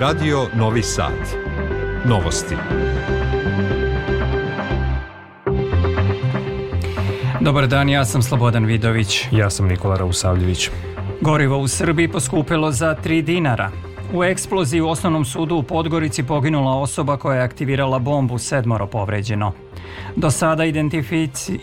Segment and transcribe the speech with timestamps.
[0.00, 1.12] Radio Novi Sad.
[2.04, 2.54] Novosti.
[7.40, 9.26] Dobar dan, ja sam Slobodan Vidović.
[9.30, 10.70] Ja sam Nikola Rausavljević.
[11.20, 13.70] Gorivo u Srbiji poskupilo za 3 dinara.
[14.14, 19.52] U eksploziji u osnovnom sudu u Podgorici poginula osoba koja je aktivirala bombu, sedmoro povređeno.
[20.16, 20.64] Do sada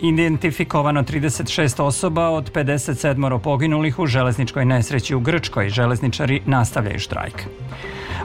[0.01, 5.69] identifikovano 36 osoba od 57 poginulih u železničkoj nesreći u Grčkoj.
[5.69, 7.43] Železničari nastavljaju štrajk.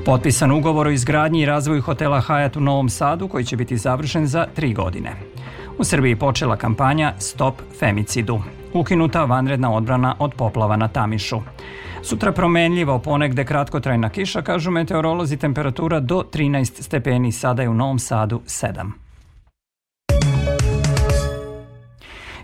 [0.04, 4.26] Potpisan ugovor o izgradnji i razvoju hotela Hyatt u Novom Sadu koji će biti završen
[4.26, 5.10] za tri godine.
[5.78, 8.40] U Srbiji počela kampanja Stop femicidu.
[8.74, 11.40] Ukinuta vanredna odbrana od poplava na Tamišu.
[12.02, 17.98] Sutra promenljivo, ponegde kratkotrajna kiša, kažu meteorolozi, temperatura do 13 stepeni, sada je u Novom
[17.98, 19.01] Sadu 7.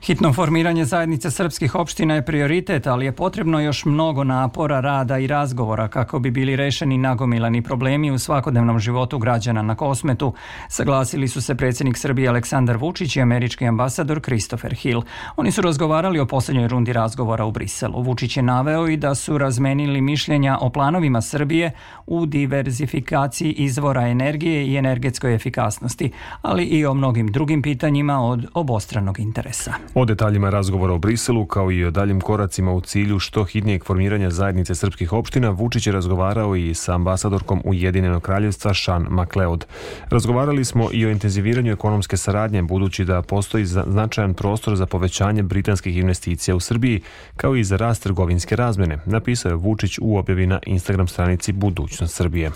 [0.08, 5.27] Hitno formiranje zajednice srpskih opština je prioritet, ali je potrebno još mnogo napora, rada i
[5.27, 10.33] razgovora kako bi bili rešeni nagomilani problemi u svakodnevnom životu građana na Kosmetu.
[10.68, 15.02] Saglasili su se predsjednik Srbije Aleksandar Vučić i američki ambasador Christopher Hill.
[15.36, 18.02] Oni su razgovarali o poslednjoj rundi razgovora u Briselu.
[18.02, 21.70] Vučić je naveo i da su razmenili mišljenja o planovima Srbije
[22.06, 29.20] u diverzifikaciji izvora energije i energetskoj efikasnosti, ali i o mnogim drugim pitanjima od obostranog
[29.20, 29.72] interesa.
[29.98, 34.30] O detaljima razgovora o Briselu, kao i o daljim koracima u cilju što hitnijeg formiranja
[34.30, 39.66] zajednice srpskih opština, Vučić je razgovarao i sa ambasadorkom Ujedinjenog kraljevstva Sean McLeod.
[40.10, 45.96] Razgovarali smo i o intenziviranju ekonomske saradnje, budući da postoji značajan prostor za povećanje britanskih
[45.96, 47.00] investicija u Srbiji,
[47.36, 52.14] kao i za rast trgovinske razmene, napisao je Vučić u objavi na Instagram stranici Budućnost
[52.14, 52.50] Srbije.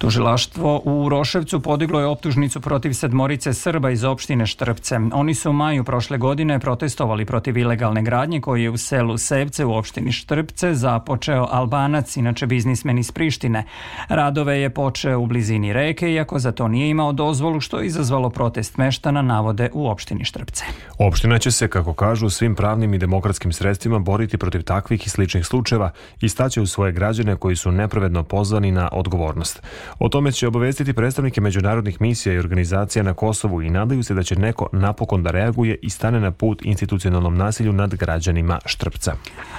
[0.00, 4.98] Tužilaštvo u Roševcu podiglo je optužnicu protiv sedmorice Srba iz opštine Štrpce.
[5.12, 9.64] Oni su u maju prošle godine protestovali protiv ilegalne gradnje koji je u selu Sevce
[9.64, 13.64] u opštini Štrpce započeo Albanac, inače biznismen iz Prištine.
[14.08, 18.30] Radove je počeo u blizini reke, iako za to nije imao dozvolu, što je izazvalo
[18.30, 20.64] protest meštana, navode u opštini Štrpce.
[20.98, 25.46] Opština će se, kako kažu, svim pravnim i demokratskim sredstvima boriti protiv takvih i sličnih
[25.46, 25.90] slučajeva
[26.20, 29.62] i staće u svoje građane koji su nepravedno pozvani na odgovornost.
[29.98, 34.22] O tome će obavestiti predstavnike međunarodnih misija i organizacija na Kosovu i nadaju se da
[34.22, 39.14] će neko napokon da reaguje i stane na put institucionalnom nasilju nad građanima Štrpca.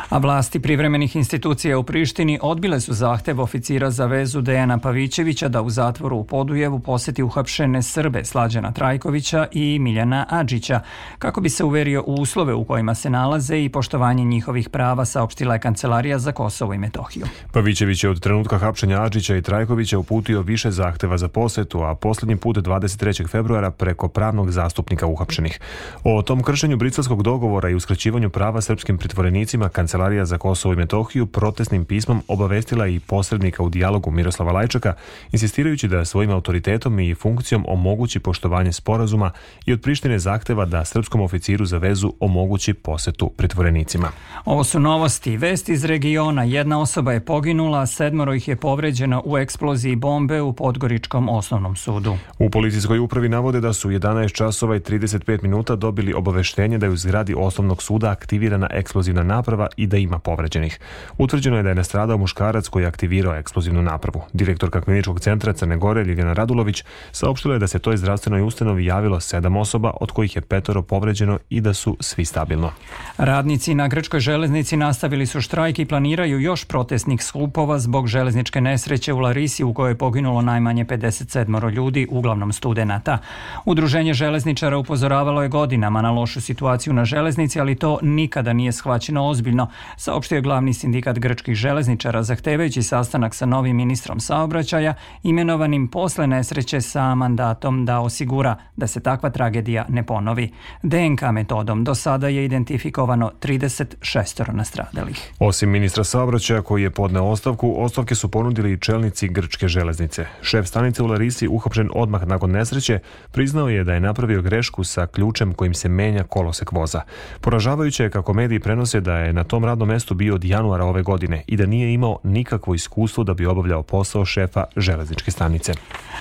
[0.09, 5.61] A vlasti privremenih institucija u Prištini odbile su zahtev oficira za vezu Dejana Pavićevića da
[5.61, 10.79] u zatvoru u Podujevu poseti uhapšene Srbe Slađana Trajkovića i Miljana Adžića,
[11.19, 15.53] kako bi se uverio u uslove u kojima se nalaze i poštovanje njihovih prava, saopštila
[15.53, 17.25] je Kancelarija za Kosovo i Metohiju.
[17.51, 22.35] Pavićević je od trenutka hapšenja Adžića i Trajkovića uputio više zahteva za posetu, a poslednji
[22.35, 23.29] put 23.
[23.29, 25.59] februara preko pravnog zastupnika uhapšenih.
[26.03, 31.25] O tom kršenju briselskog dogovora i uskraćivanju prava srpskim pritvorenicima Kancelarija za Kosovo i Metohiju
[31.25, 34.93] protestnim pismom obavestila i posrednika u dijalogu Miroslava Lajčaka,
[35.31, 39.31] insistirajući da svojim autoritetom i funkcijom omogući poštovanje sporazuma
[39.65, 44.11] i od Prištine zahteva da srpskom oficiru za vezu omogući posetu pritvorenicima.
[44.45, 45.37] Ovo su novosti.
[45.37, 46.43] Vest iz regiona.
[46.43, 52.17] Jedna osoba je poginula, sedmoro ih je povređeno u eksploziji bombe u Podgoričkom osnovnom sudu.
[52.39, 56.91] U policijskoj upravi navode da su 11 časova i 35 minuta dobili obaveštenje da je
[56.91, 60.79] u zgradi osnovnog suda aktivirana eksplozivna naprava i da ima povređenih.
[61.17, 64.23] Utvrđeno je da je nastradao muškarac koji je aktivirao eksplozivnu napravu.
[64.33, 69.19] Direktorka kliničkog centra Crne Gore Ljiljana Radulović saopštila je da se toj zdravstvenoj ustanovi javilo
[69.19, 72.71] sedam osoba, od kojih je petoro povređeno i da su svi stabilno.
[73.17, 79.13] Radnici na Grčkoj železnici nastavili su štrajk i planiraju još protestnih skupova zbog železničke nesreće
[79.13, 83.17] u Larisi u kojoj je poginulo najmanje 57 ljudi, uglavnom studenata.
[83.65, 89.27] Udruženje železničara upozoravalo je godinama na lošu situaciju na železnici, ali to nikada nije shvaćeno
[89.27, 89.67] ozbiljno,
[89.97, 94.93] saopštio je glavni sindikat grčkih železničara zahtevajući sastanak sa novim ministrom saobraćaja,
[95.23, 100.51] imenovanim posle nesreće sa mandatom da osigura da se takva tragedija ne ponovi.
[100.83, 105.33] DNK metodom do sada je identifikovano 36 nastradalih.
[105.39, 110.25] Osim ministra saobraćaja koji je podneo ostavku, ostavke su ponudili i čelnici grčke železnice.
[110.41, 112.99] Šef stanice u Larisi, uhapšen odmah nakon nesreće,
[113.31, 117.01] priznao je da je napravio grešku sa ključem kojim se menja kolosek voza.
[117.41, 121.01] Poražavajuće je kako mediji prenose da je na tom radnom mestu bio od januara ove
[121.01, 125.73] godine i da nije imao nikakvo iskustvo da bi obavljao posao šefa železničke stanice.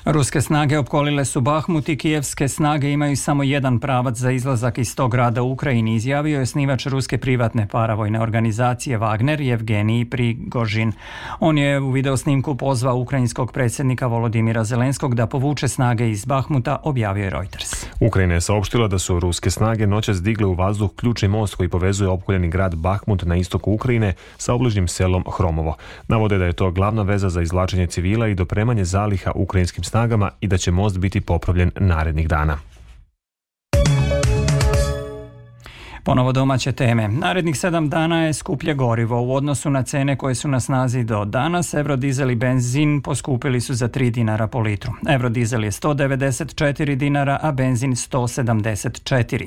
[0.04, 4.96] Ruske snage opkolile su Bahmut i kijevske snage imaju samo jedan pravac za izlazak iz
[4.96, 10.92] tog grada u Ukrajini, izjavio je snivač ruske privatne paravojne organizacije Wagner Evgenij Prigožin.
[11.40, 17.24] On je u videosnimku pozvao ukrajinskog predsjednika Volodimira Zelenskog da povuče snage iz Bahmuta, objavio
[17.24, 17.86] je Reuters.
[18.00, 22.08] Ukrajina je saopštila da su ruske snage noćas digle u vazduh ključni most koji povezuje
[22.08, 25.76] opkoljeni grad Bahmut na istoku Ukrajine sa obližnjim selom Hromovo.
[26.08, 30.46] Navode da je to glavna veza za izvlačenje civila i dopremanje zaliha ukrajinskim snagama i
[30.46, 32.69] da će most biti popravljen narednih dana.
[36.10, 37.08] Ponovo domaće teme.
[37.08, 39.22] Narednih sedam dana je skuplje gorivo.
[39.22, 43.74] U odnosu na cene koje su na snazi do danas, eurodizel i benzin poskupili su
[43.74, 44.92] za 3 dinara po litru.
[45.08, 49.46] Eurodizel je 194 dinara, a benzin 174.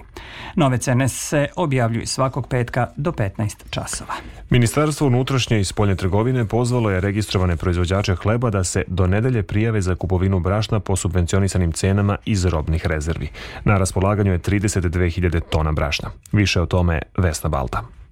[0.56, 4.14] Nove cene se objavljuju svakog petka do 15 časova.
[4.50, 9.82] Ministarstvo unutrašnje i spoljne trgovine pozvalo je registrovane proizvođače hleba da se do nedelje prijave
[9.82, 13.30] za kupovinu brašna po subvencionisanim cenama iz robnih rezervi.
[13.64, 16.10] Na raspolaganju je 32.000 tona brašna.
[16.32, 18.03] Više o tome Vesna Balta.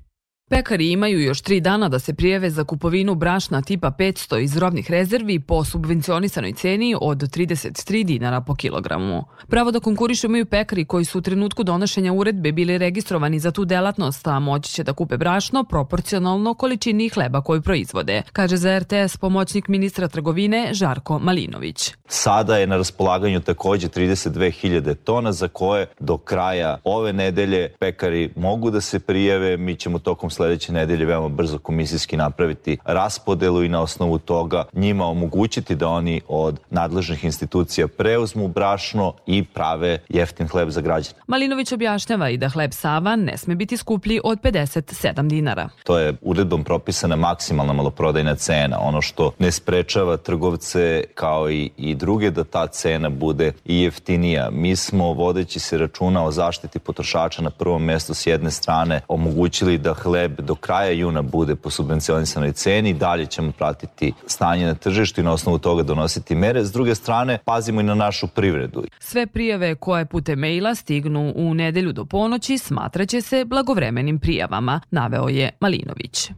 [0.51, 4.91] Pekari imaju još tri dana da se prijeve za kupovinu brašna tipa 500 iz robnih
[4.91, 9.23] rezervi po subvencionisanoj ceni od 33 dinara po kilogramu.
[9.47, 13.65] Pravo da konkurišu imaju pekari koji su u trenutku donošenja uredbe bili registrovani za tu
[13.65, 19.17] delatnost, a moći će da kupe brašno proporcionalno količini hleba koju proizvode, kaže za RTS
[19.17, 21.91] pomoćnik ministra trgovine Žarko Malinović.
[22.07, 28.71] Sada je na raspolaganju takođe 32.000 tona za koje do kraja ove nedelje pekari mogu
[28.71, 33.81] da se prijave, mi ćemo tokom sledeće nedelje veoma brzo komisijski napraviti raspodelu i na
[33.81, 40.69] osnovu toga njima omogućiti da oni od nadležnih institucija preuzmu brašno i prave jeftin hleb
[40.69, 41.15] za građane.
[41.27, 45.69] Malinović objašnjava i da hleb Sava ne sme biti skuplji od 57 dinara.
[45.83, 51.95] To je uredbom propisana maksimalna maloprodajna cena, ono što ne sprečava trgovce kao i, i
[51.95, 54.49] druge da ta cena bude i jeftinija.
[54.51, 59.77] Mi smo, vodeći se računa o zaštiti potrošača na prvom mestu s jedne strane, omogućili
[59.77, 64.73] da hleb hleb do kraja juna bude po subvencionisanoj ceni, dalje ćemo pratiti stanje na
[64.73, 66.65] tržištu i na osnovu toga donositi mere.
[66.65, 68.83] S druge strane, pazimo i na našu privredu.
[68.99, 75.29] Sve prijave koje putem maila stignu u nedelju do ponoći smatraće se blagovremenim prijavama, naveo
[75.29, 76.31] je Malinović.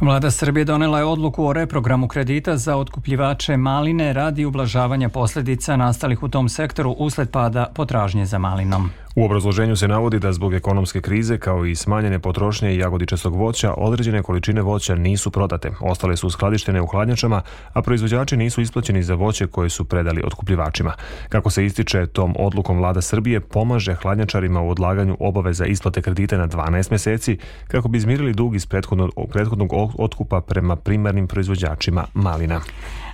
[0.00, 6.22] Vlada Srbije donela je odluku o reprogramu kredita za otkupljivače maline radi ublažavanja posledica nastalih
[6.22, 8.90] u tom sektoru usled pada potražnje za malinom.
[9.14, 14.22] U obrazloženju se navodi da zbog ekonomske krize kao i smanjene potrošnje jagodičastog voća određene
[14.22, 17.42] količine voća nisu prodate, ostale su skladištene u hladnjačama,
[17.72, 20.92] a proizvođači nisu isplaćeni za voće koje su predali otkupljivačima.
[21.28, 26.48] Kako se ističe, tom odlukom vlada Srbije pomaže hladnjačarima u odlaganju obaveza isplate kredite na
[26.48, 27.38] 12 meseci
[27.68, 32.60] kako bi izmirili dug iz prethodnog, prethodnog otkupa prema primarnim proizvođačima malina.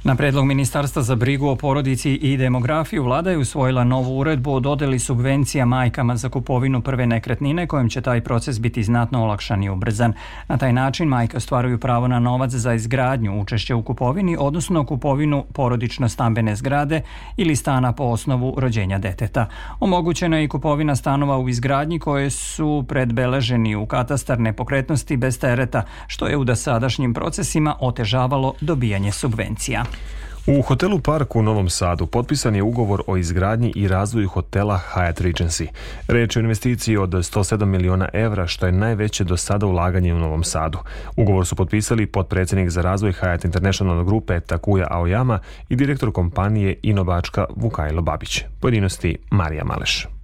[0.04, 4.60] Na predlog Ministarstva za brigu o porodici i demografiju vlada je usvojila novu uredbu o
[4.60, 9.70] dodeli subvencija majkama za kupovinu prve nekretnine kojim će taj proces biti znatno olakšan i
[9.70, 10.12] ubrzan.
[10.48, 15.44] Na taj način majke ostvaruju pravo na novac za izgradnju učešća u kupovini, odnosno kupovinu
[15.52, 17.00] porodično stambene zgrade
[17.36, 19.46] ili stana po osnovu rođenja deteta.
[19.80, 25.82] Omogućena je i kupovina stanova u izgradnji koje su predbeleženi u katastar nepokretnosti bez tereta,
[26.06, 29.84] što je u dosadašnjim procesima otežavalo dobijanje subvencija.
[30.50, 35.22] U hotelu Park u Novom Sadu potpisan je ugovor o izgradnji i razvoju hotela Hyatt
[35.22, 35.66] Regency.
[36.08, 40.18] Reč je o investiciji od 107 miliona evra, što je najveće do sada ulaganje u
[40.18, 40.78] Novom Sadu.
[41.16, 47.44] Ugovor su potpisali podpredsednik za razvoj Hyatt International grupe Takuja Aoyama i direktor kompanije Inovačka
[47.56, 48.44] Vukajlo Babić.
[48.60, 50.17] Pojedinosti Marija Maleš.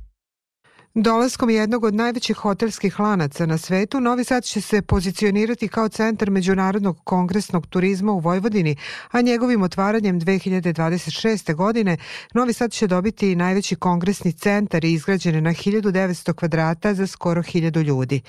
[0.97, 6.31] Dolaskom jednog od najvećih hotelskih lanaca na svetu, Novi Sad će se pozicionirati kao centar
[6.31, 8.77] međunarodnog kongresnog turizma u Vojvodini,
[9.11, 11.55] a njegovim otvaranjem 2026.
[11.55, 11.97] godine
[12.35, 18.21] Novi Sad će dobiti najveći kongresni centar izgrađen na 1900 kvadrata za skoro 1000 ljudi.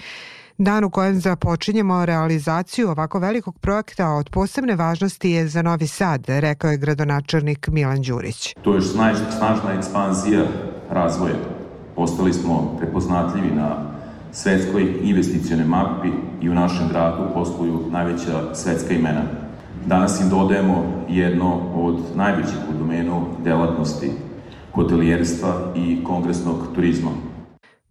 [0.58, 6.24] Dan u kojem započinjemo realizaciju ovako velikog projekta od posebne važnosti je za Novi Sad,
[6.28, 8.56] rekao je gradonačelnik Milan Đurić.
[8.62, 10.46] To je snažna ekspanzija
[10.90, 11.55] razvoja
[11.96, 13.96] Postali smo prepoznatljivi na
[14.32, 16.10] svetskoj investicione mapi
[16.42, 19.22] i u našem gradu posluju najveća svetska imena.
[19.86, 24.12] Danas im dodajemo jedno od najvećih u domenu delatnosti
[24.72, 27.10] hotelijerstva i kongresnog turizma.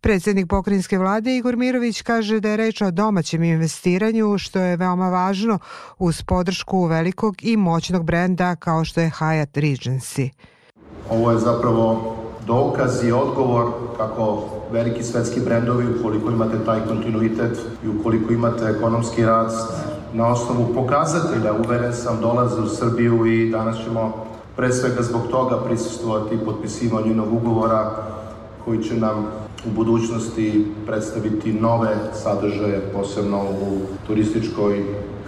[0.00, 5.08] Predsednik pokrinjske vlade Igor Mirović kaže da je reč o domaćem investiranju što je veoma
[5.08, 5.58] važno
[5.99, 10.30] uz podršku velikog i moćnog brenda kao što je Hyatt Regency.
[11.11, 13.64] Ovo je zapravo dokaz i odgovor
[13.96, 19.72] kako veliki svetski brendovi, ukoliko imate taj kontinuitet i ukoliko imate ekonomski rast,
[20.12, 25.56] na osnovu pokazatelja, uveren sam, dolaze u Srbiju i danas ćemo pre svega zbog toga
[25.58, 27.90] prisustovati potpisivanju novog ugovora
[28.64, 29.26] koji će nam
[29.66, 34.84] u budućnosti predstaviti nove sadržaje, posebno u turističkoj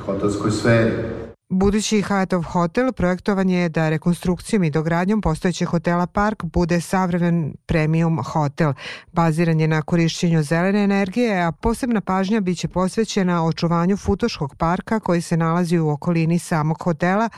[0.07, 1.16] hotelskoj sferi.
[1.49, 8.23] Budući Hyattov hotel projektovan je da rekonstrukcijom i dogradnjom postojećeg hotela Park bude savremen premium
[8.23, 8.73] hotel.
[9.13, 15.21] Baziran je na korišćenju zelene energije, a posebna pažnja biće posvećena očuvanju Futoškog parka koji
[15.21, 17.29] se nalazi u okolini samog hotela,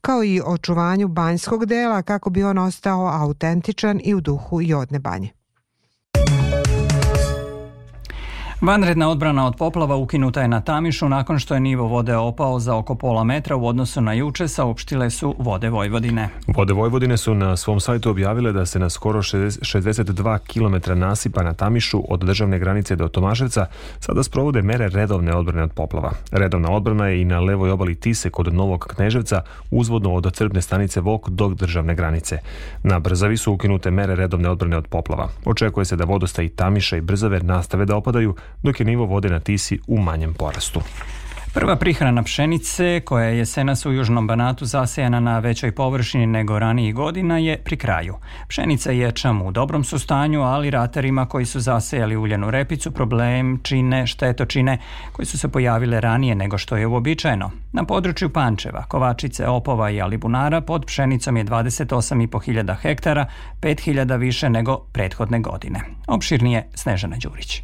[0.00, 5.35] kao i očuvanju banjskog dela kako bi on ostao autentičan i u duhu Jodne banje.
[8.66, 12.76] Vanredna odbrana od poplava ukinuta je na Tamišu nakon što je nivo vode opao za
[12.76, 16.28] oko pola metra u odnosu na juče, saopštile su Vode Vojvodine.
[16.46, 21.54] Vode Vojvodine su na svom sajtu objavile da se na skoro 62 km nasipa na
[21.54, 23.66] Tamišu od državne granice do Tomaševca
[24.00, 26.12] sada sprovode mere redovne odbrane od poplava.
[26.32, 31.00] Redovna odbrana je i na levoj obali Tise kod Novog Kneževca uzvodno od crpne stanice
[31.00, 32.38] Vok do državne granice.
[32.82, 35.28] Na Brzavi su ukinute mere redovne odbrane od poplava.
[35.44, 39.40] Očekuje se da vodostaji Tamiša i Brzave nastave da opadaju, dok je nivo vode na
[39.40, 40.80] Tisi u manjem porastu.
[41.56, 46.94] Prva prihrana pšenice, koja je jesenas u Južnom Banatu zasejana na većoj površini nego ranijih
[46.94, 48.14] godina, je pri kraju.
[48.48, 53.60] Pšenica je čam u dobrom su stanju, ali ratarima koji su zasejali uljenu repicu problem
[53.62, 54.78] čine štetočine
[55.12, 57.50] koji su se pojavile ranije nego što je uobičajeno.
[57.72, 63.26] Na području Pančeva, Kovačice, Opova i Alibunara pod pšenicom je 28.500 hektara,
[63.60, 65.80] 5.000 više nego prethodne godine.
[66.06, 67.62] Opširnije Snežana Đurić.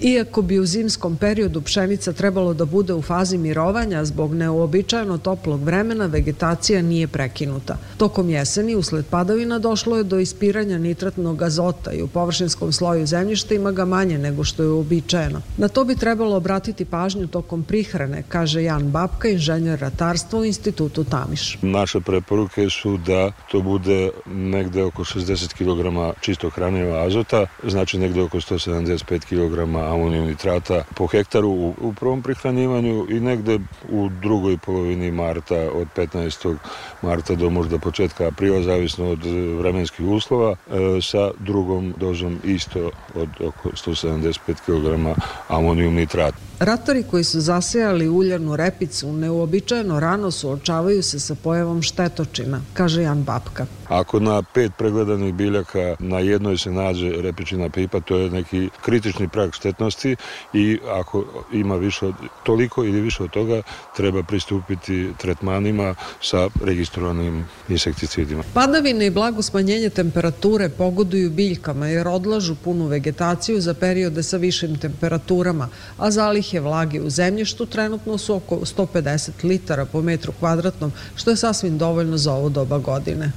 [0.00, 5.62] Iako bi u zimskom periodu pšenica trebalo da bude u fazi mirovanja zbog neuobičajeno toplog
[5.62, 7.76] vremena, vegetacija nije prekinuta.
[7.96, 13.54] Tokom jeseni usled padavina došlo je do ispiranja nitratnog azota i u površinskom sloju zemljišta
[13.54, 15.42] ima ga manje nego što je uobičajeno.
[15.56, 21.04] Na to bi trebalo obratiti pažnju tokom prihrane, kaže Jan Babka, inženjer ratarstva u institutu
[21.04, 21.58] Tamiš.
[21.62, 28.22] Naše preporuke su da to bude negde oko 60 kg čistog hranjeva azota, znači negde
[28.22, 31.48] oko 175 kg amonijum nitrata po hektaru
[31.80, 33.58] u, prvom prihranjivanju i negde
[33.90, 36.56] u drugoj polovini marta od 15.
[37.02, 39.24] marta do možda početka aprila, zavisno od
[39.58, 46.48] vremenskih uslova, e, sa drugom dozom isto od oko 175 kg amonijum nitrata.
[46.60, 53.22] Ratori koji su zasejali uljanu repicu neuobičajeno rano suočavaju se sa pojavom štetočina, kaže Jan
[53.22, 53.66] Babka.
[53.88, 59.28] Ako na pet pregledanih biljaka na jednoj se nađe repičina pipa, to je neki kritični
[59.28, 60.16] prag štetnosti
[60.52, 63.62] i ako ima više od, toliko ili više od toga,
[63.96, 68.42] treba pristupiti tretmanima sa registrovanim insekticidima.
[68.54, 74.78] Padavine i blago smanjenje temperature pogoduju biljkama jer odlažu punu vegetaciju za periode sa višim
[74.78, 75.68] temperaturama,
[75.98, 81.36] a zalihe vlage u zemljištu trenutno su oko 150 litara po metru kvadratnom, što je
[81.36, 83.32] sasvim dovoljno za ovo doba godine.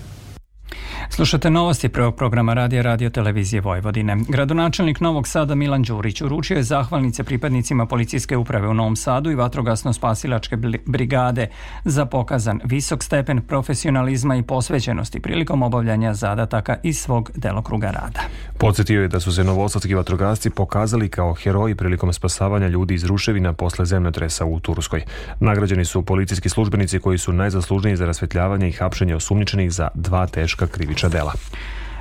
[1.14, 4.18] Slušate novosti prvog programa Radija Radio Televizije Vojvodine.
[4.28, 9.36] Gradonačelnik Novog Sada Milan Đurić uručio je zahvalnice pripadnicima policijske uprave u Novom Sadu i
[9.36, 11.48] vatrogasno-spasilačke brigade
[11.86, 18.22] za pokazan visok stepen profesionalizma i posvećenosti prilikom obavljanja zadataka iz svog delokruga rada.
[18.58, 23.54] Podsjetio je da su se novosadski vatrogasci pokazali kao heroji prilikom spasavanja ljudi iz ruševina
[23.54, 25.04] posle zemljotresa u Turskoj.
[25.40, 30.68] Nagrađeni su policijski službenici koji su najzaslužniji za rasvetljavanje i hapšenje osumnjičenih za dva teška
[30.68, 31.34] krivična dela.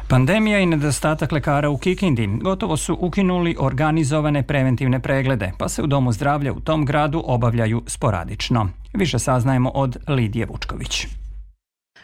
[0.08, 5.86] Pandemija i nedostatak lekara u Kikindi gotovo su ukinuli organizovane preventivne preglede, pa se u
[5.86, 8.68] Domu zdravlja u tom gradu obavljaju sporadično.
[8.94, 11.06] Više saznajemo od Lidije Vučković.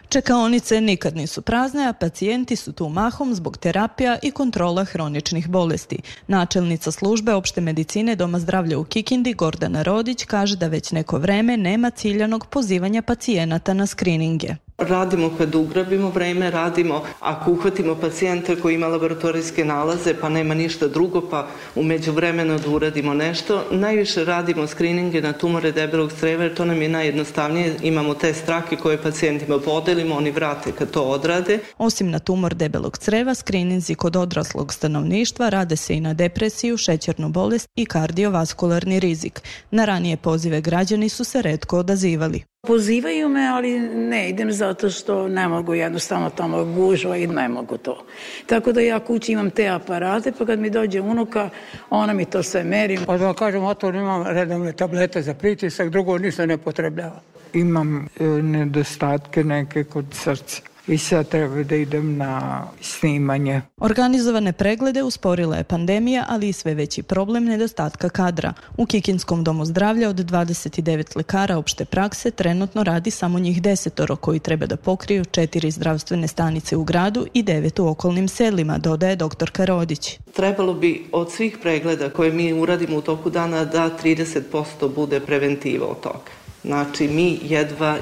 [0.08, 5.98] Čekaonice nikad nisu prazne, a pacijenti su tu mahom zbog terapija i kontrola hroničnih bolesti.
[6.26, 11.56] Načelnica službe opšte medicine Doma zdravlja u Kikindi, Gordana Rodić, kaže da već neko vreme
[11.56, 14.65] nema ciljanog pozivanja pacijenata na skrininge.
[14.78, 20.88] Radimo kad ugrabimo vreme, radimo ako uhvatimo pacijenta koji ima laboratorijske nalaze pa nema ništa
[20.88, 23.64] drugo pa umeđu vremena da uradimo nešto.
[23.70, 27.76] Najviše radimo skrininge na tumore debelog creva jer to nam je najjednostavnije.
[27.82, 31.58] Imamo te strake koje pacijentima podelimo, oni vrate kad to odrade.
[31.78, 37.28] Osim na tumor debelog creva, skrininzi kod odraslog stanovništva rade se i na depresiju, šećernu
[37.28, 39.42] bolest i kardiovaskularni rizik.
[39.70, 42.55] Na ranije pozive građani su se redko odazivali.
[42.66, 47.78] Pozivaju me, ali ne idem zato što ne mogu jednostavno tamo gužva i ne mogu
[47.78, 48.04] to.
[48.46, 51.50] Tako da ja kući imam te aparate, pa kad mi dođe unuka,
[51.90, 52.98] ona mi to sve meri.
[53.06, 57.20] Pa da kažem, oto imam redovne tablete za pritisak, drugo ništa ne potrebljava.
[57.52, 63.62] Imam e, nedostatke neke kod srca i sad treba da idem na snimanje.
[63.76, 68.52] Organizovane preglede usporila je pandemija, ali i sve veći problem nedostatka kadra.
[68.76, 74.38] U Kikinskom domu zdravlja od 29 lekara opšte prakse trenutno radi samo njih desetoro koji
[74.38, 79.50] treba da pokriju četiri zdravstvene stanice u gradu i devet u okolnim selima, dodaje dr.
[79.52, 80.18] Karodić.
[80.32, 85.86] Trebalo bi od svih pregleda koje mi uradimo u toku dana da 30% bude preventiva
[85.86, 86.30] od toga.
[86.64, 87.98] Znači, mi jedva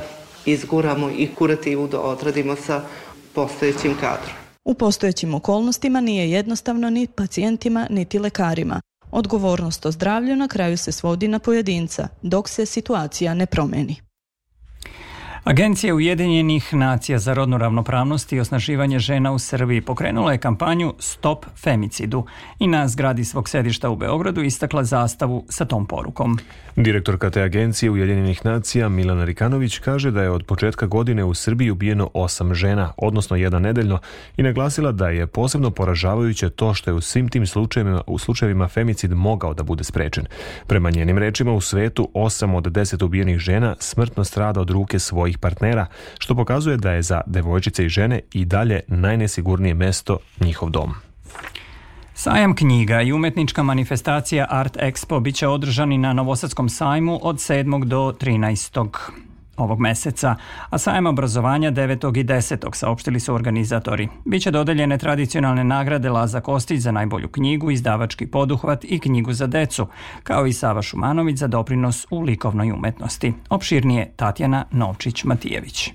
[0.46, 2.82] izguramo i kurativu da odradimo sa
[3.34, 4.36] postojećim kadrom.
[4.64, 8.80] U postojećim okolnostima nije jednostavno ni pacijentima niti lekarima.
[9.10, 13.96] Odgovornost o zdravlju na kraju se svodi na pojedinca, dok se situacija ne promeni.
[15.44, 21.46] Agencija Ujedinjenih nacija za rodnu ravnopravnost i osnaživanje žena u Srbiji pokrenula je kampanju Stop
[21.56, 22.24] femicidu
[22.58, 26.38] i na zgradi svog sedišta u Beogradu istakla zastavu sa tom porukom.
[26.76, 31.70] Direktorka te agencije Ujedinjenih nacija Milana Rikanović kaže da je od početka godine u Srbiji
[31.70, 33.98] ubijeno osam žena, odnosno jedan nedeljno,
[34.36, 38.68] i naglasila da je posebno poražavajuće to što je u svim tim slučajevima, u slučajevima
[38.68, 40.24] femicid mogao da bude sprečen.
[40.66, 45.33] Prema njenim rečima u svetu osam od deset ubijenih žena smrtno strada od ruke svojih
[45.38, 45.86] partnera,
[46.18, 50.94] što pokazuje da je za devojčice i žene i dalje najnesigurnije mesto njihov dom.
[52.14, 57.84] Sajam knjiga i umetnička manifestacija Art Expo biće održani na Novosadskom sajmu od 7.
[57.84, 58.72] do 13
[59.56, 60.37] ovog meseca,
[60.70, 62.18] a sajam obrazovanja 9.
[62.18, 62.75] i 10.
[62.75, 64.08] saopštili su organizatori.
[64.25, 69.87] Biće dodeljene tradicionalne nagrade Laza Kostić za najbolju knjigu, izdavački poduhvat i knjigu za decu,
[70.23, 73.32] kao i Sava Šumanović za doprinos u likovnoj umetnosti.
[73.50, 75.90] Opširnije Tatjana Novčić-Matijević.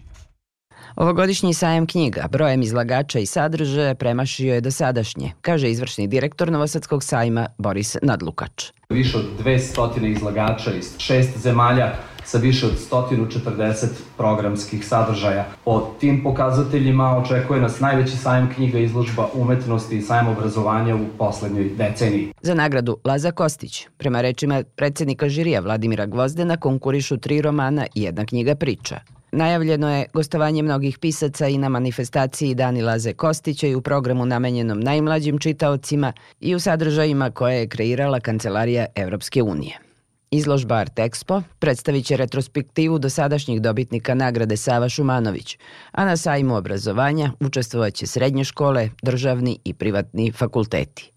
[0.95, 7.03] Ovogodišnji sajam knjiga brojem izlagača i sadržaja premašio je do sadašnje, kaže izvršni direktor Novosadskog
[7.03, 8.71] sajma Boris Nadlukač.
[8.89, 11.93] Više od 200 izlagača iz šest zemalja
[12.29, 15.45] sa više od 140 programskih sadržaja.
[15.65, 21.69] Po tim pokazateljima očekuje nas najveći sajam knjiga izložba umetnosti i sajam obrazovanja u poslednjoj
[21.77, 22.33] deceniji.
[22.41, 28.25] Za nagradu Laza Kostić, prema rečima predsednika žirija Vladimira Gvozdena, konkurišu tri romana i jedna
[28.25, 28.99] knjiga priča.
[29.31, 34.79] Najavljeno je gostovanje mnogih pisaca i na manifestaciji Dani Laze Kostića i u programu namenjenom
[34.79, 39.88] najmlađim čitaocima i u sadržajima koje je kreirala Kancelarija Evropske unije.
[40.31, 45.57] Izložba Art Expo predstavit će retrospektivu dosadašnjih dobitnika nagrade Sava Šumanović,
[45.91, 51.11] a na sajmu obrazovanja učestvovaće srednje škole, državni i privatni fakulteti.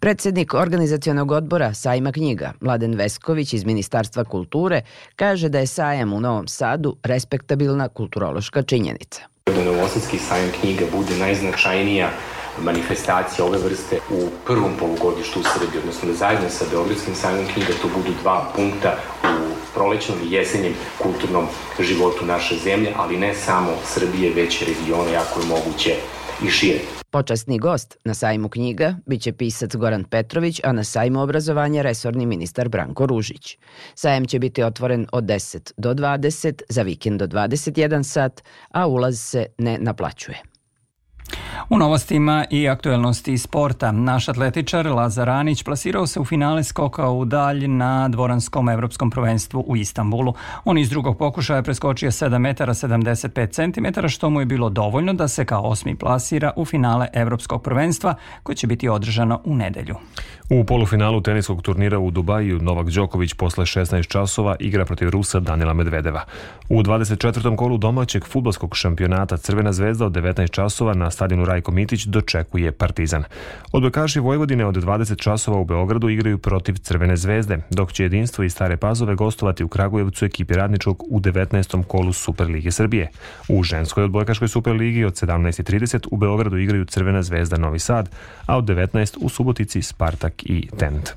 [0.00, 4.82] Predsednik organizacionog odbora Sajma knjiga, Mladen Vesković iz Ministarstva kulture,
[5.16, 9.22] kaže da je sajam u Novom Sadu respektabilna kulturološka činjenica.
[9.64, 12.10] Novosadski sajam knjiga bude najznačajnija
[12.64, 17.72] manifestacija ove vrste u prvom polugodištu u Srbiji, odnosno da zajedno sa Beogradskim sajmom knjiga
[17.82, 21.46] to budu dva punkta u prolećnom i jesenjem kulturnom
[21.80, 25.94] životu naše zemlje, ali ne samo Srbije, već regiona, jako je moguće
[26.42, 26.80] i šire.
[27.10, 32.68] Počasni gost na sajmu knjiga biće pisac Goran Petrović, a na sajmu obrazovanja resorni ministar
[32.68, 33.58] Branko Ružić.
[33.94, 39.20] Sajem će biti otvoren od 10 do 20, za vikend do 21 sat, a ulaz
[39.20, 40.42] se ne naplaćuje.
[41.68, 47.24] U novostima i aktuelnosti sporta, naš atletičar Lazar Anić plasirao se u finale skoka u
[47.24, 50.34] dalj na dvoranskom evropskom prvenstvu u Istanbulu.
[50.64, 55.28] On iz drugog pokušaja preskočio 7 metara 75 cm, što mu je bilo dovoljno da
[55.28, 59.94] se kao osmi plasira u finale evropskog prvenstva koje će biti održano u nedelju.
[60.50, 65.72] U polufinalu teniskog turnira u Dubaju Novak Đoković posle 16 časova igra protiv Rusa Danila
[65.72, 66.24] Medvedeva.
[66.68, 67.56] U 24.
[67.56, 73.24] kolu domaćeg futbolskog šampionata Crvena zvezda od 19 časova na stadionu Rajko Mitić dočekuje Partizan.
[73.72, 78.50] Odbojkaši Vojvodine od 20 časova u Beogradu igraju protiv Crvene zvezde, dok će jedinstvo i
[78.50, 81.84] Stare Pazove gostovati u Kragujevcu ekipi Radničkog u 19.
[81.84, 83.10] kolu Superlige Srbije.
[83.48, 88.10] U ženskoj odbojkaškoj Superligi od 17.30 u Beogradu igraju Crvena zvezda Novi Sad,
[88.46, 91.14] a od 19 u Subotici Spartak i Tent.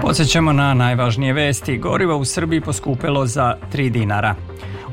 [0.00, 1.78] Podsećamo na najvažnije vesti.
[1.78, 4.34] Gorivo u Srbiji poskupelo za 3 dinara.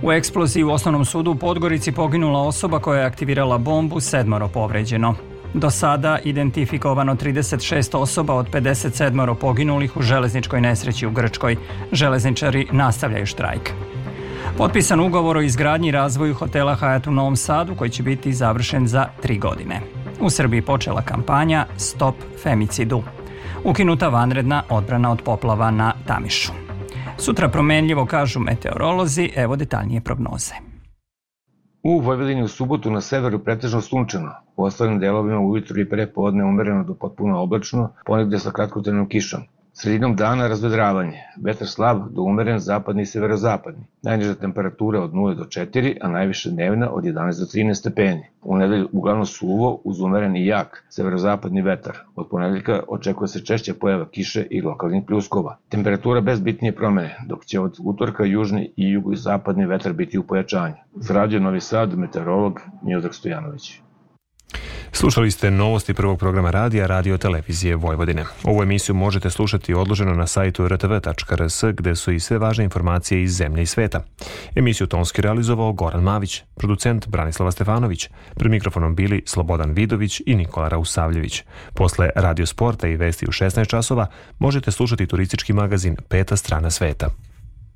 [0.01, 5.15] U eksploziji u osnovnom sudu u Podgorici poginula osoba koja je aktivirala bombu, sedmoro povređeno.
[5.53, 11.55] Do sada identifikovano 36 osoba od 57 poginulih u železničkoj nesreći u Grčkoj.
[11.91, 13.71] Železničari nastavljaju štrajk.
[14.57, 18.87] Potpisan ugovor o izgradnji i razvoju hotela Hyatt u Novom Sadu koji će biti završen
[18.87, 19.81] za tri godine.
[20.19, 23.03] U Srbiji počela kampanja Stop femicidu.
[23.63, 26.66] Ukinuta vanredna odbrana od poplava na Tamišu.
[27.19, 30.53] Sutra promenljivo kažu meteorolozi, evo detaljnije prognoze.
[31.83, 36.83] U Vojvodini u subotu na severu pretežno sunčano, u ostalim delovima ujutru i prepodne umereno
[36.83, 39.41] do potpuno oblačno, ponegde sa kratkotrenom kišom.
[39.79, 43.83] Sredinom dana razvedravanje, vetar slab do umeren zapadni i severozapadni.
[44.01, 48.23] Najniža temperatura od 0 do 4, a najviše dnevna od 11 do 13 stepeni.
[48.41, 51.97] U nedelju uglavnom suvo uz umeren i jak severozapadni vetar.
[52.15, 55.57] Od ponedeljka očekuje se češća pojava kiše i lokalnih pljuskova.
[55.69, 60.75] Temperatura bez bitnije promene, dok će od utorka južni i jugozapadni vetar biti u pojačanju.
[60.95, 63.81] Zradio Novi Sad, meteorolog Miodrag Stojanović.
[64.97, 68.25] Slušali ste novosti prvog programa radija Radio Televizije Vojvodine.
[68.43, 73.37] Ovu emisiju možete slušati odloženo na sajtu rtv.rs gde su i sve važne informacije iz
[73.37, 74.03] zemlje i sveta.
[74.55, 80.67] Emisiju tonski realizovao Goran Mavić, producent Branislava Stefanović, pred mikrofonom bili Slobodan Vidović i Nikola
[80.67, 81.43] Rausavljević.
[81.73, 84.07] Posle Radio Sporta i Vesti u 16 časova
[84.39, 87.09] možete slušati turistički magazin Peta strana sveta.